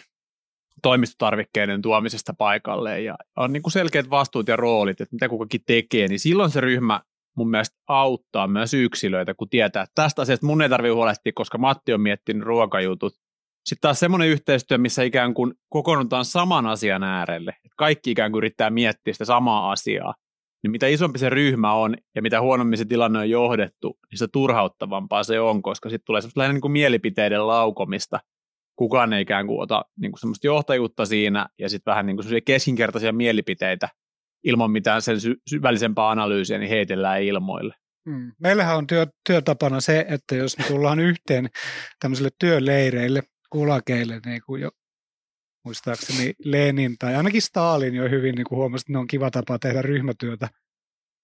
[0.81, 6.07] toimistotarvikkeiden tuomisesta paikalle ja on niin kuin selkeät vastuut ja roolit, että mitä kukakin tekee,
[6.07, 7.01] niin silloin se ryhmä
[7.37, 11.57] mun mielestä auttaa myös yksilöitä, kun tietää, että tästä asiasta mun ei tarvitse huolehtia, koska
[11.57, 13.13] Matti on miettinyt ruokajutut.
[13.65, 17.51] Sitten taas semmoinen yhteistyö, missä ikään kuin kokoonnutaan saman asian äärelle.
[17.51, 20.15] Että kaikki ikään kuin yrittää miettiä sitä samaa asiaa.
[20.63, 24.29] Niin mitä isompi se ryhmä on ja mitä huonommin se tilanne on johdettu, niin sitä
[24.31, 28.19] turhauttavampaa se on, koska sitten tulee lähinnä niin kuin mielipiteiden laukomista.
[28.77, 32.43] Kukaan ei ikään kuin ota niin kuin semmoista johtajuutta siinä ja sitten vähän niin kuin
[32.45, 33.89] keskinkertaisia mielipiteitä
[34.43, 37.75] ilman mitään sen sy- syvällisempää analyysiä, niin heitellään ilmoille.
[38.05, 38.31] Mm.
[38.39, 41.49] Meillähän on työ, työtapana se, että jos me tullaan yhteen
[41.99, 44.71] tämmöisille työleireille, kulakeille, niin kuin jo
[45.65, 49.59] muistaakseni Lenin tai ainakin Stalin jo hyvin niin kuin huomasi, että ne on kiva tapa
[49.59, 50.49] tehdä ryhmätyötä,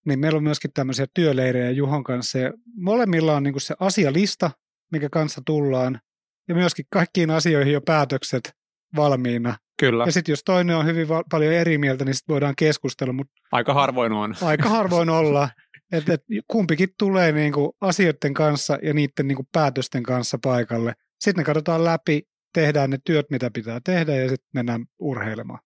[0.05, 4.51] niin meillä on myöskin tämmöisiä työleirejä Juhon kanssa ja molemmilla on niin kuin se asialista,
[4.91, 5.99] mikä kanssa tullaan
[6.47, 8.51] ja myöskin kaikkiin asioihin jo päätökset
[8.95, 9.57] valmiina.
[9.79, 10.03] Kyllä.
[10.05, 13.33] Ja sitten jos toinen on hyvin va- paljon eri mieltä, niin sitten voidaan keskustella, mutta
[13.51, 14.35] Aika harvoin on.
[14.41, 15.49] aika harvoin olla.
[15.91, 20.93] Että et kumpikin tulee niinku asioiden kanssa ja niiden niinku päätösten kanssa paikalle.
[21.19, 22.21] Sitten ne katsotaan läpi,
[22.53, 25.59] tehdään ne työt, mitä pitää tehdä ja sitten mennään urheilemaan.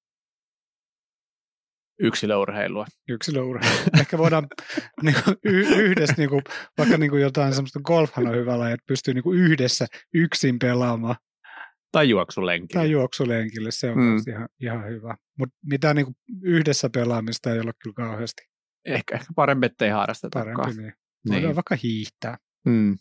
[1.99, 2.85] Yksilöurheilua.
[3.09, 3.77] Yksilöurheilu.
[3.99, 4.47] Ehkä voidaan
[5.03, 6.41] niinku y- yhdessä, niinku,
[6.77, 11.15] vaikka niinku jotain semmoista golfhan on hyvä laji, että pystyy niinku yhdessä yksin pelaamaan.
[11.91, 12.73] Tai juoksulenki.
[12.73, 14.17] Tai juoksulenkille, se on Mm.
[14.29, 15.15] ihan, ihan hyvä.
[15.39, 18.41] Mutta mitään niinku yhdessä pelaamista ei ole kyllä kauheasti
[18.85, 20.39] Ehkä, ehkä parempi, ettei harrasteta.
[20.39, 20.81] parempi.
[20.81, 20.93] Niin.
[21.29, 21.55] Voidaan Niin.
[21.55, 22.37] vaikka hiihtää.
[22.65, 22.97] Mm.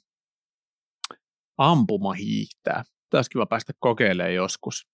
[1.58, 2.84] Ampuma hiihtää.
[3.10, 4.86] Taisi kiva päästä kokeilemaan joskus.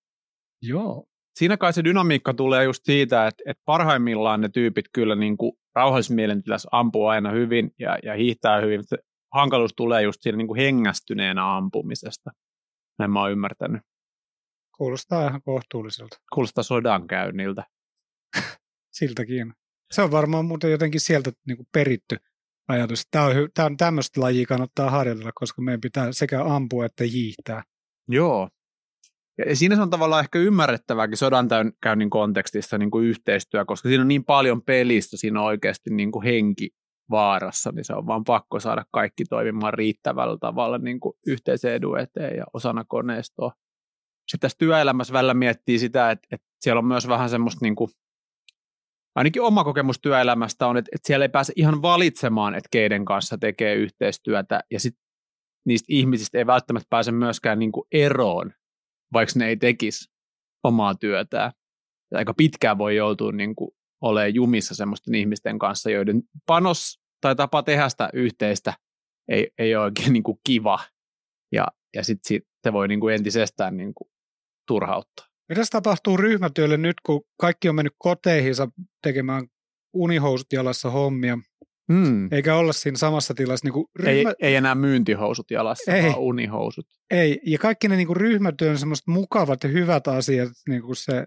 [0.62, 1.06] Joo.
[1.34, 5.52] Siinä kai se dynamiikka tulee just siitä, että, että parhaimmillaan ne tyypit kyllä niin kuin
[5.74, 8.80] rauhallisessa mielentilassa ampuu aina hyvin ja, ja hiihtää hyvin.
[8.80, 12.30] mutta Se hankaluus tulee just siinä niin kuin hengästyneenä ampumisesta.
[12.98, 13.82] Näin mä oon ymmärtänyt.
[14.76, 16.16] Kuulostaa ihan kohtuulliselta.
[16.32, 17.64] Kuulostaa sodankäynniltä.
[18.98, 19.52] Siltäkin.
[19.92, 22.16] Se on varmaan muuten jotenkin sieltä niin kuin peritty
[22.68, 23.06] ajatus.
[23.10, 27.62] Tämä on, tämä on tämmöistä lajia kannattaa harjoitella, koska meidän pitää sekä ampua että hiihtää.
[28.08, 28.48] Joo.
[29.38, 31.16] Ja siinä se on tavallaan ehkä ymmärrettävääkin.
[31.16, 36.12] Sodankäynnin kontekstissa niin kuin yhteistyö, koska siinä on niin paljon pelistä, siinä on oikeasti niin
[36.12, 36.70] kuin henki
[37.10, 42.00] vaarassa, niin se on vaan pakko saada kaikki toimimaan riittävällä tavalla niin kuin yhteisen edun
[42.00, 43.52] eteen ja osana koneistoa.
[44.28, 47.90] Sitten tässä työelämässä välillä miettii sitä, että, että siellä on myös vähän semmoista, niin kuin,
[49.14, 53.38] ainakin oma kokemus työelämästä on, että, että siellä ei pääse ihan valitsemaan, että keiden kanssa
[53.38, 55.02] tekee yhteistyötä, ja sitten
[55.66, 58.52] niistä ihmisistä ei välttämättä pääse myöskään niin kuin eroon,
[59.12, 60.10] vaikka ne ei tekisi
[60.64, 61.52] omaa työtään.
[62.10, 63.70] Ja aika pitkään voi joutua niin kuin
[64.00, 68.74] ole jumissa semmoisten ihmisten kanssa, joiden panos tai tapa tehdä sitä yhteistä
[69.28, 70.78] ei, ei ole oikein niin kuin kiva.
[71.52, 74.10] Ja, ja sitten sit se voi niin kuin entisestään niin kuin
[74.68, 75.26] turhauttaa.
[75.48, 78.68] Mitä tapahtuu ryhmätyölle nyt, kun kaikki on mennyt koteihinsa
[79.02, 79.46] tekemään
[79.92, 81.38] unihousut jalassa hommia,
[81.92, 82.32] mm.
[82.32, 83.66] eikä olla siinä samassa tilassa.
[83.66, 84.30] Niin kuin ryhmä...
[84.30, 86.02] ei, ei enää myyntihousut jalassa, ei.
[86.02, 86.86] vaan unihousut.
[87.10, 91.24] Ei, ja kaikki ne niin kuin ryhmätyön semmoiset mukavat ja hyvät asiat, niin kuin se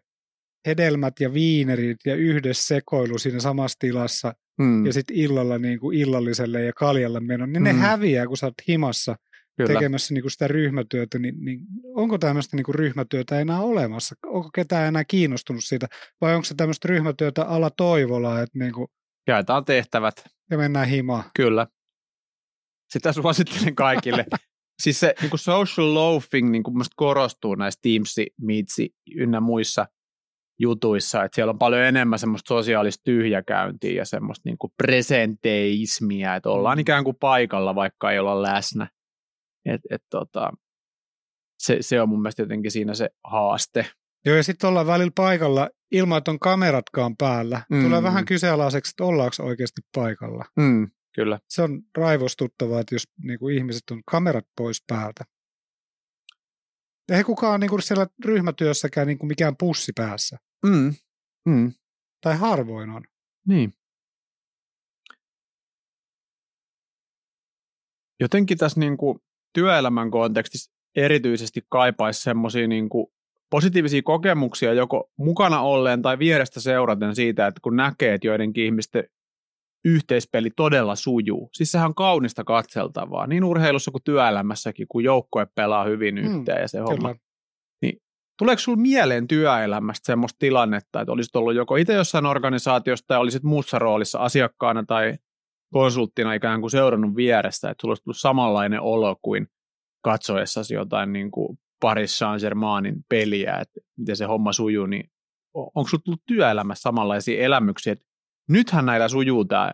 [0.67, 4.85] hedelmät ja viinerit ja yhdessä sekoilu siinä samassa tilassa mm.
[4.85, 7.63] ja sitten illalla niin kuin illalliselle ja kaljalle meno, niin mm.
[7.63, 9.15] ne häviää, kun sä oot himassa
[9.57, 9.73] Kyllä.
[9.73, 11.59] tekemässä niin kuin sitä ryhmätyötä, niin, niin
[11.95, 14.15] onko tämmöistä niin kuin ryhmätyötä enää olemassa?
[14.25, 15.87] Onko ketään enää kiinnostunut siitä?
[16.21, 18.87] Vai onko se tämmöistä ryhmätyötä ala toivolla, että niin kuin,
[19.27, 20.25] Jaetaan tehtävät.
[20.51, 21.23] Ja mennään himaan.
[21.35, 21.67] Kyllä.
[22.89, 24.25] Sitä suosittelen kaikille.
[24.83, 28.77] siis se niin kuin social loafing niin kuin korostuu näissä Teams, Meets
[29.15, 29.85] ynnä muissa
[30.59, 36.49] jutuissa, että siellä on paljon enemmän semmoista sosiaalista tyhjäkäyntiä ja semmoista niin kuin presenteismiä, että
[36.49, 36.81] ollaan mm.
[36.81, 38.87] ikään kuin paikalla, vaikka ei olla läsnä.
[39.65, 40.51] Et, et tota,
[41.59, 43.85] se, se on mun mielestä jotenkin siinä se haaste.
[44.25, 47.61] Joo, ja sitten ollaan välillä paikalla ilman, että on kameratkaan päällä.
[47.69, 47.83] Mm.
[47.83, 50.45] Tulee vähän kyseenalaiseksi, että ollaanko oikeasti paikalla.
[50.55, 51.39] Mm, kyllä.
[51.49, 55.23] Se on raivostuttavaa, että jos niin kuin ihmiset on kamerat pois päältä.
[57.11, 60.37] Ei kukaan niin kuin siellä ryhmätyössäkään niin kuin mikään pussi päässä.
[60.65, 60.93] Mm.
[61.45, 61.73] Mm.
[62.21, 63.03] Tai harvoin on.
[63.47, 63.73] Niin.
[68.19, 69.19] Jotenkin tässä niin kuin
[69.53, 72.89] työelämän kontekstissa erityisesti kaipaisi semmoisia niin
[73.49, 79.03] positiivisia kokemuksia joko mukana olleen tai vierestä seuraten siitä, että kun näkee, että joidenkin ihmisten
[79.85, 81.49] yhteispeli todella sujuu.
[81.53, 86.57] Siis sehän on kaunista katseltavaa, niin urheilussa kuin työelämässäkin, kun joukkue pelaa hyvin mm, yhteen
[86.57, 86.89] mm, ja se kyllä.
[86.89, 87.15] homma.
[87.81, 88.01] Niin,
[88.37, 93.43] tuleeko sinulla mieleen työelämästä semmoista tilannetta, että olisit ollut joko itse jossain organisaatiossa tai olisit
[93.43, 95.13] muussa roolissa asiakkaana tai
[95.73, 99.47] konsulttina ikään kuin seurannut vieressä, että sulla olisi tullut samanlainen olo kuin
[100.03, 105.11] katsoessasi jotain niin kuin Paris Saint-Germainin peliä, että miten se homma sujuu, niin
[105.53, 108.05] onko sinulla tullut työelämässä samanlaisia elämyksiä, että
[108.49, 109.71] nythän näillä sujuu tämä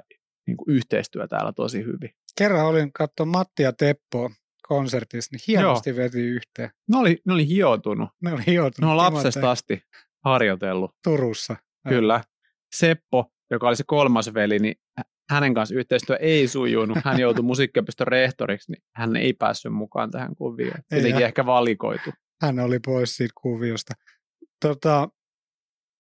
[0.48, 2.10] niin kuin yhteistyö täällä tosi hyvin.
[2.38, 4.32] Kerran olin katsoa Matti ja Teppo
[4.68, 5.98] konsertissa, niin hienosti Joo.
[5.98, 6.70] veti yhteen.
[6.90, 8.10] Ne oli, ne oli hioutunut.
[8.22, 8.88] Ne oli hioutunut.
[8.88, 9.84] Ne on lapsesta asti
[10.26, 10.92] harjoitellut.
[11.04, 11.56] Turussa.
[11.90, 12.24] Kyllä.
[12.76, 14.76] Seppo, joka oli se kolmas veli, niin
[15.32, 16.98] hänen kanssa yhteistyö ei sujunut.
[17.06, 20.80] Hän joutui musiikkiopiston rehtoriksi, niin hän ei päässyt mukaan tähän kuvioon.
[20.90, 22.10] Tietenkin ehkä valikoitu.
[22.42, 23.94] Hän oli pois siitä kuviosta.
[24.62, 25.10] Tota,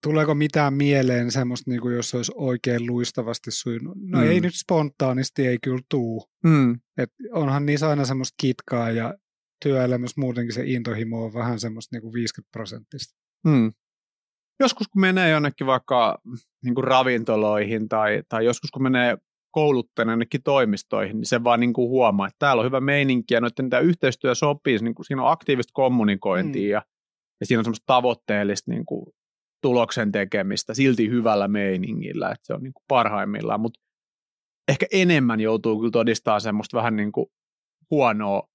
[0.03, 3.97] tuleeko mitään mieleen semmoista, niin kuin jos olisi oikein luistavasti sujunut?
[4.01, 4.27] No mm.
[4.27, 6.25] ei nyt spontaanisti, ei kyllä tuu.
[6.43, 6.79] Mm.
[6.97, 9.13] Et onhan niissä aina semmoista kitkaa ja
[9.63, 13.15] työelämässä muutenkin se intohimo on vähän semmoista niin kuin 50 prosenttista.
[13.45, 13.71] Mm.
[14.61, 16.21] Joskus kun menee jonnekin vaikka
[16.63, 19.17] niin kuin ravintoloihin tai, tai joskus kun menee
[19.51, 23.41] kouluttajana jonnekin toimistoihin, niin se vaan niin kuin huomaa, että täällä on hyvä meininki ja
[23.41, 26.71] noiden tämä yhteistyö sopii, niin kuin siinä on aktiivista kommunikointia mm.
[26.71, 26.81] ja,
[27.39, 29.05] ja siinä on semmoista tavoitteellista niin kuin
[29.61, 33.79] tuloksen tekemistä silti hyvällä meiningillä, että se on niin kuin parhaimmillaan, mutta
[34.67, 37.25] ehkä enemmän joutuu kyllä todistaa semmoista vähän niin kuin
[37.91, 38.47] huonoa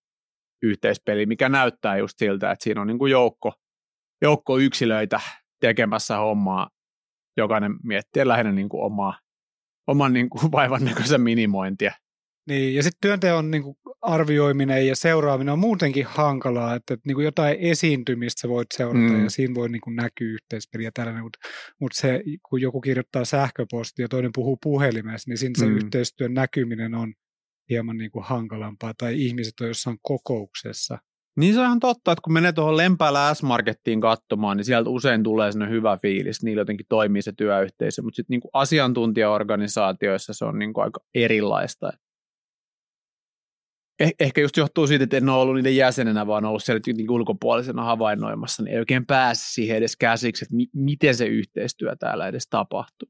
[0.62, 3.52] yhteispeliä, mikä näyttää just siltä, että siinä on niin kuin joukko,
[4.22, 5.20] joukko yksilöitä
[5.60, 6.70] tekemässä hommaa,
[7.36, 9.18] jokainen miettii lähinnä niin kuin omaa,
[9.86, 11.92] oman niin kuin vaivan näköisen minimointia.
[12.48, 17.14] Niin, ja sitten työnteon niin kuin arvioiminen ja seuraaminen on muutenkin hankalaa, että, että niin
[17.14, 19.24] kuin jotain esiintymistä sä voit seurata mm.
[19.24, 21.38] ja siinä voi niin kuin näkyä yhteispeli ja tällainen, mutta,
[21.80, 25.76] mutta se, kun joku kirjoittaa sähköpostia ja toinen puhuu puhelimessa, niin siinä se mm.
[25.76, 27.14] yhteistyön näkyminen on
[27.70, 30.98] hieman niin kuin hankalampaa tai ihmiset on jossain kokouksessa.
[31.36, 35.22] Niin se on ihan totta, että kun menee tuohon Lempäällä S-Markettiin katsomaan, niin sieltä usein
[35.22, 40.58] tulee sellainen hyvä fiilis, niillä jotenkin toimii se työyhteisö, mutta sitten niin asiantuntijaorganisaatioissa se on
[40.58, 41.92] niin kuin aika erilaista.
[44.00, 47.10] Eh, ehkä just johtuu siitä, että en ole ollut niiden jäsenenä, vaan ollut siellä niin
[47.10, 52.28] ulkopuolisena havainnoimassa, niin ei oikein pääse siihen edes käsiksi, että mi- miten se yhteistyö täällä
[52.28, 53.08] edes tapahtuu.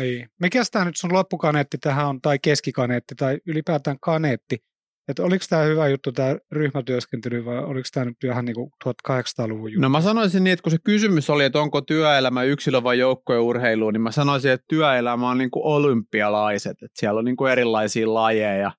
[0.00, 0.28] Niin.
[0.40, 4.64] Mikä tämä nyt sun loppukaneetti tähän on, tai keskikaneetti, tai ylipäätään kaneetti?
[5.08, 9.72] Että oliko tämä hyvä juttu, tämä ryhmätyöskentely, vai oliko tämä nyt ihan niin kuin 1800-luvun
[9.72, 9.80] juttu?
[9.80, 13.42] No mä sanoisin niin, että kun se kysymys oli, että onko työelämä yksilö vai joukkojen
[13.42, 17.52] urheilu, niin mä sanoisin, että työelämä on niin kuin olympialaiset, että siellä on niin kuin
[17.52, 18.72] erilaisia lajeja,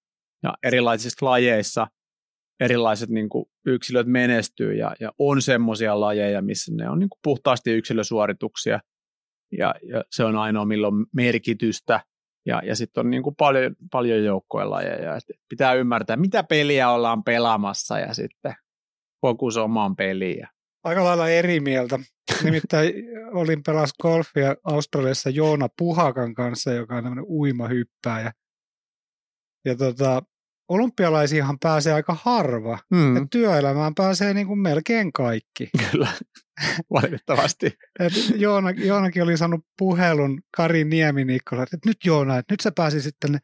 [0.43, 1.87] ja erilaisissa lajeissa
[2.59, 7.19] erilaiset niin kuin yksilöt menestyy, ja, ja on semmoisia lajeja, missä ne on niin kuin
[7.23, 8.79] puhtaasti yksilösuorituksia,
[9.57, 12.01] ja, ja se on ainoa, milloin merkitystä,
[12.45, 15.15] ja, ja sitten on niin kuin paljon, paljon joukkojen lajeja.
[15.15, 18.53] Et pitää ymmärtää, mitä peliä ollaan pelaamassa ja sitten
[19.21, 20.47] fokus omaan peliin.
[20.83, 21.99] aika lailla eri mieltä.
[22.43, 22.93] Nimittäin
[23.31, 28.31] olin pelas golfia Australiassa Joona Puhakan kanssa, joka on tämmöinen uimahyppääjä.
[29.65, 30.21] Ja tota,
[30.69, 32.79] olympialaisiahan pääsee aika harva.
[32.91, 33.15] Mm.
[33.15, 35.69] Ja työelämään pääsee niin kuin melkein kaikki.
[35.91, 36.07] Kyllä,
[36.93, 37.77] valitettavasti.
[37.99, 43.15] Et Joona, Joonakin oli saanut puhelun Kari Nieminikkola, että nyt Joona, että nyt sä pääsisit
[43.19, 43.39] tänne,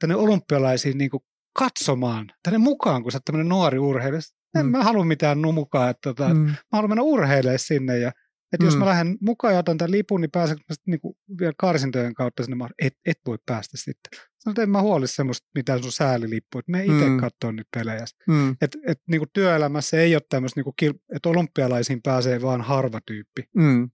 [0.00, 1.22] tänne olympialaisiin niin kuin
[1.58, 4.20] katsomaan, tänne mukaan, kun sä oot tämmöinen nuori urheilija.
[4.58, 4.70] En mm.
[4.70, 6.40] mä halua mitään numukaa, että tota, mm.
[6.40, 8.12] mä haluan mennä urheilemaan sinne ja
[8.52, 8.66] että mm.
[8.66, 12.14] jos mä lähden mukaan ja otan tämän lipun, niin pääsenkö mä sitten niinku vielä karsintojen
[12.14, 14.20] kautta sinne, et, et voi päästä sitten.
[14.38, 17.16] Sanoin, että en mä huoli semmoista mitään sun säälilippu, että me itse mm.
[17.16, 18.04] katsoa nyt pelejä.
[18.28, 18.56] Mm.
[18.60, 20.74] Että et, niinku työelämässä ei ole tämmöistä, niinku,
[21.14, 23.44] että olympialaisiin pääsee vaan harva tyyppi.
[23.56, 23.90] Mm.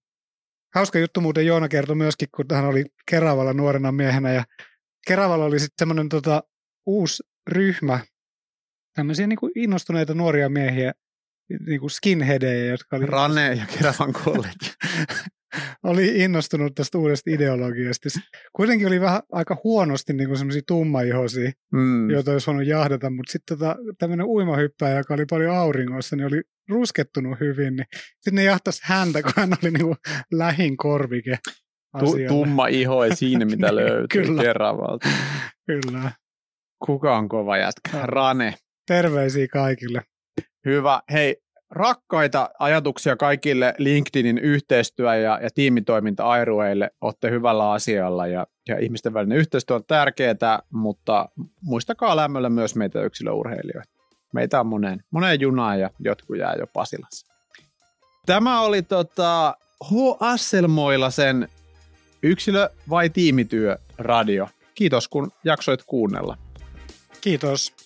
[0.75, 4.45] Hauska juttu muuten Joona kertoi myöskin, kun hän oli Keravalla nuorena miehenä ja
[5.07, 6.43] Keravalla oli sitten semmoinen tota,
[6.87, 8.01] uusi ryhmä,
[8.95, 10.93] tämmöisiä niin innostuneita nuoria miehiä,
[11.67, 13.07] niin kuin skinheadejä, jotka oli...
[13.07, 14.67] Rane ja Keravan college.
[15.83, 18.09] oli innostunut tästä uudesta ideologiasta.
[18.53, 22.11] Kuitenkin oli vähän aika huonosti niin kuin semmoisia tummaihoisia, mm.
[22.11, 26.43] joita olisi voinut jahdata, mutta sitten tota, tämmöinen uimahyppäjä, joka oli paljon auringossa, niin oli
[26.69, 29.97] ruskettunut hyvin, niin sitten ne jahtasi häntä, kun hän oli niin kuin
[30.33, 31.39] lähin korvike.
[31.99, 34.43] Tu- tumma iho ei siinä, mitä löytyy Kyllä.
[34.43, 35.09] Keravalta.
[35.67, 36.13] Kyllä.
[36.87, 37.99] Kuka on kova jätkä?
[38.03, 38.55] Rane.
[38.87, 40.03] Terveisiä kaikille.
[40.67, 41.03] Hyvä.
[41.13, 41.37] Hei,
[41.71, 46.91] rakkaita ajatuksia kaikille LinkedInin yhteistyö- ja, ja tiimitoiminta-airueille.
[47.01, 51.29] Olette hyvällä asialla ja, ja ihmisten välinen yhteistyö on tärkeää, mutta
[51.63, 53.91] muistakaa lämmöllä myös meitä yksilöurheilijoita.
[54.35, 57.27] Meitä on moneen, moneen junaan ja jotkut jää jo Pasilassa.
[58.27, 59.95] Tämä oli tota, H.
[60.21, 61.49] Asselmoilasen
[62.23, 64.49] yksilö- vai tiimityö radio.
[64.75, 66.39] Kiitos kun jaksoit kuunnella.
[67.21, 67.86] Kiitos.